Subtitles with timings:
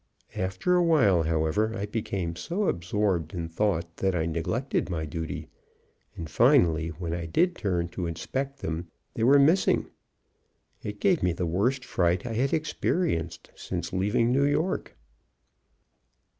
[0.35, 5.47] After a while, however, I became so absorbed in thought that I neglected my duty,
[6.15, 9.85] and, finally, when I did turn to inspect them they were missing.
[10.81, 14.95] It gave me the worst fright I had experienced since leaving New York.